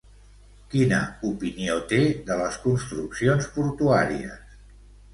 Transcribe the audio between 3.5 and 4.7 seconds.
portuàries?